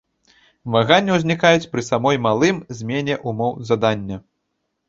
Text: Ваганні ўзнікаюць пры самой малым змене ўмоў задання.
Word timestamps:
Ваганні 0.75 1.11
ўзнікаюць 1.17 1.69
пры 1.75 1.83
самой 1.89 2.17
малым 2.25 2.57
змене 2.81 3.19
ўмоў 3.33 3.53
задання. 3.73 4.17